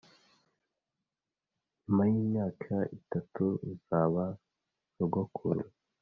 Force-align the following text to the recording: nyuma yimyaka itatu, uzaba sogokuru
nyuma 1.81 2.03
yimyaka 2.11 2.75
itatu, 2.97 3.43
uzaba 3.71 4.23
sogokuru 4.93 5.63